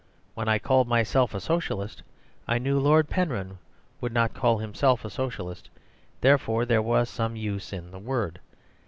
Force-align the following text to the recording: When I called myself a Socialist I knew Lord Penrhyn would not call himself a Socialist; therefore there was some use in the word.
When 0.33 0.47
I 0.47 0.57
called 0.57 0.87
myself 0.87 1.35
a 1.35 1.39
Socialist 1.39 2.01
I 2.47 2.57
knew 2.57 2.79
Lord 2.79 3.07
Penrhyn 3.07 3.59
would 4.01 4.11
not 4.11 4.33
call 4.33 4.57
himself 4.57 5.05
a 5.05 5.11
Socialist; 5.11 5.69
therefore 6.21 6.65
there 6.65 6.81
was 6.81 7.07
some 7.07 7.35
use 7.35 7.71
in 7.71 7.91
the 7.91 7.99
word. 7.99 8.39